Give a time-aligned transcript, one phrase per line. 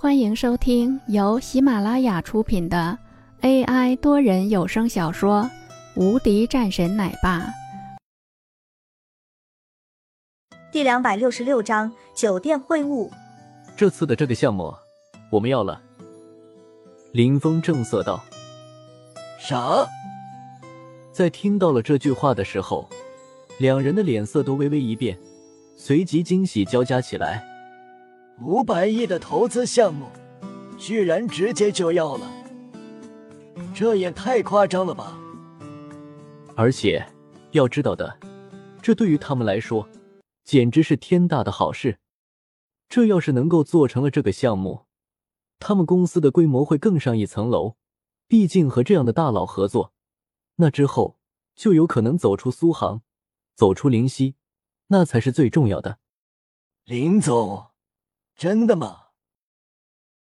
[0.00, 2.96] 欢迎收听由喜马拉雅出品的
[3.40, 5.42] AI 多人有声小说
[6.00, 7.40] 《无敌战神奶爸》
[10.70, 13.10] 第两百六十六章酒店会晤。
[13.76, 14.72] 这次的这个项目，
[15.32, 15.82] 我们要了。
[17.10, 18.22] 林峰正色道
[19.40, 19.84] ：“啥？”
[21.10, 22.88] 在听到了这句话的时候，
[23.58, 25.18] 两人的脸色都微微一变，
[25.76, 27.44] 随即惊喜交加起来。
[28.40, 30.06] 五百亿的投资项目，
[30.78, 32.30] 居然直接就要了，
[33.74, 35.18] 这也太夸张了吧！
[36.54, 37.04] 而且
[37.50, 38.18] 要知道的，
[38.80, 39.88] 这对于他们来说，
[40.44, 41.98] 简直是天大的好事。
[42.88, 44.86] 这要是能够做成了这个项目，
[45.58, 47.76] 他们公司的规模会更上一层楼。
[48.28, 49.92] 毕竟和这样的大佬合作，
[50.56, 51.18] 那之后
[51.56, 53.02] 就有可能走出苏杭，
[53.56, 54.36] 走出灵溪，
[54.88, 55.98] 那才是最重要的。
[56.84, 57.67] 林总。
[58.38, 59.06] 真的吗？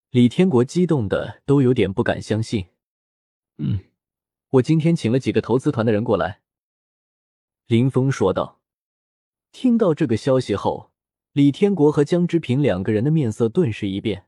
[0.08, 2.68] 李天国激动的都有点不敢相信。
[3.58, 3.80] 嗯，
[4.48, 6.40] 我今天请了几个投资团的人过来。
[7.66, 8.62] 林峰说道。
[9.52, 10.92] 听到这个消息后，
[11.32, 14.26] 李天国和江之平两个人的面色顿时一变，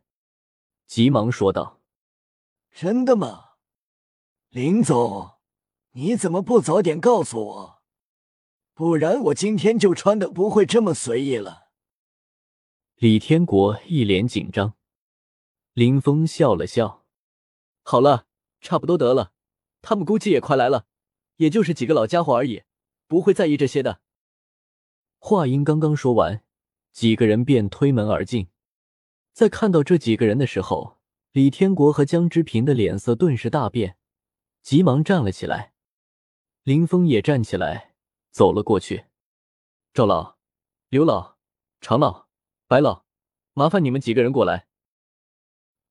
[0.86, 1.80] 急忙说道
[2.70, 3.52] ：“真的吗？
[4.50, 5.38] 林总，
[5.92, 7.82] 你怎么不早点告诉我？
[8.74, 11.67] 不然我今天就穿的不会这么随意了。”
[13.00, 14.74] 李天国一脸紧张，
[15.72, 17.06] 林峰笑了笑
[17.84, 18.26] ：“好了，
[18.60, 19.32] 差不多得了。
[19.80, 20.88] 他们估计也快来了，
[21.36, 22.64] 也就是几个老家伙而已，
[23.06, 24.00] 不会在意这些的。”
[25.20, 26.42] 话音刚刚说完，
[26.90, 28.48] 几个人便推门而进。
[29.32, 30.98] 在看到这几个人的时候，
[31.30, 33.96] 李天国和江之平的脸色顿时大变，
[34.60, 35.72] 急忙站了起来。
[36.64, 37.94] 林峰也站起来，
[38.32, 39.04] 走了过去
[39.94, 40.38] ：“赵老、
[40.88, 41.36] 刘老、
[41.80, 42.26] 常老。”
[42.68, 43.06] 白老，
[43.54, 44.68] 麻烦你们几个人过来。”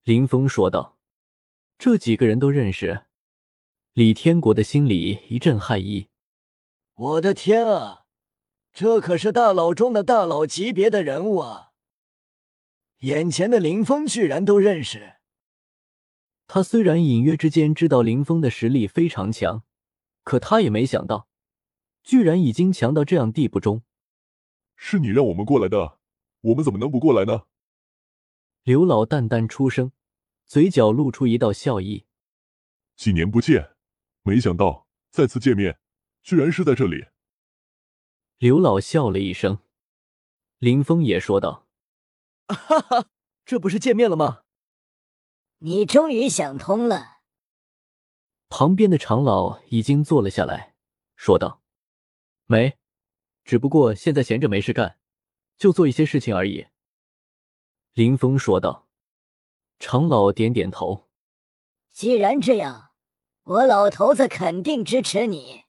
[0.04, 0.96] 林峰说道。
[1.76, 3.06] 这几个人都认识。
[3.92, 6.08] 李天国的心里一阵骇意。
[6.94, 8.06] 我的天啊，
[8.72, 11.70] 这可是大佬中的大佬级别的人物啊！
[13.00, 15.16] 眼前的林峰居然都认识。
[16.48, 19.62] 他虽然隐约之间知道林峰的实力非常强，
[20.24, 21.28] 可他也没想到，
[22.02, 23.82] 居然已经强到这样地步中。
[24.74, 25.97] 是你让我们过来的。
[26.40, 27.46] 我们怎么能不过来呢？
[28.62, 29.92] 刘老淡淡出声，
[30.46, 32.06] 嘴角露出一道笑意。
[32.96, 33.76] 几年不见，
[34.22, 35.78] 没想到再次见面，
[36.22, 37.06] 居然是在这里。
[38.38, 39.58] 刘老笑了一声，
[40.58, 41.66] 林峰也说道
[42.46, 43.08] ：“哈哈，
[43.44, 44.42] 这不是见面了吗？
[45.58, 47.18] 你终于想通了。”
[48.48, 50.74] 旁边的长老已经坐了下来，
[51.16, 51.62] 说道
[52.46, 52.78] ：“没，
[53.44, 54.97] 只不过现在闲着没事干。”
[55.58, 56.68] 就做一些事情而已。”
[57.92, 58.86] 林峰说道。
[59.80, 61.08] 长老点点头
[61.92, 62.90] ：“既然这样，
[63.44, 65.66] 我老头子肯定支持你。”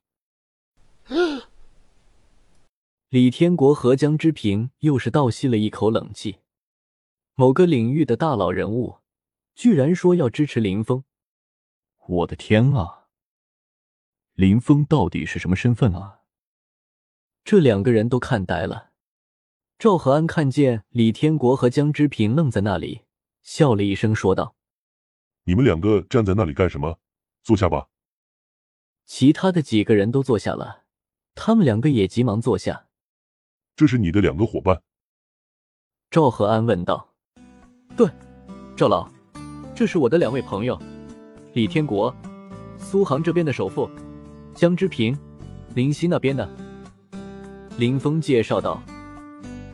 [3.08, 6.40] 李天国和江之平又是倒吸了一口冷气。
[7.34, 8.98] 某个领域的大佬人物，
[9.54, 11.04] 居然说要支持林峰！
[12.06, 13.06] 我的天啊！
[14.34, 16.22] 林峰到底是什么身份啊？
[17.44, 18.89] 这两个人都看呆了。
[19.80, 23.00] 赵和安看见李天国和江之平愣在那里，
[23.42, 24.54] 笑了一声，说道
[25.44, 26.98] ：“你们两个站在那里干什么？
[27.42, 27.86] 坐下吧。”
[29.06, 30.82] 其他的几个人都坐下了，
[31.34, 32.88] 他们两个也急忙坐下。
[33.74, 34.82] 这是你的两个伙伴？
[36.10, 37.14] 赵和安问道。
[37.96, 38.06] “对，
[38.76, 39.10] 赵老，
[39.74, 40.78] 这是我的两位朋友，
[41.54, 42.14] 李天国，
[42.76, 43.90] 苏杭这边的首富，
[44.54, 45.18] 江之平，
[45.74, 46.46] 林溪那边的。”
[47.78, 48.82] 林峰介绍道。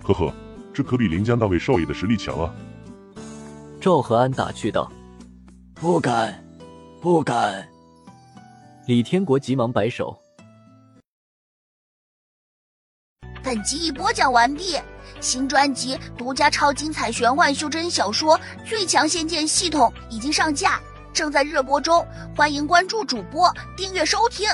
[0.06, 0.32] 呵呵，
[0.72, 2.54] 这可比林家那位少爷的实力强啊！
[3.80, 4.90] 赵和安打趣道
[5.74, 6.44] ：“不敢，
[7.02, 7.66] 不敢。”
[8.86, 10.16] 李天国急忙摆手。
[13.42, 14.76] 本集已播讲完毕，
[15.20, 20.80] 新专辑独家超精彩玄幻修真小说《最强仙剑系统》已经上架，
[21.12, 22.06] 正在热播中，
[22.36, 24.48] 欢迎关注主播，订阅收听。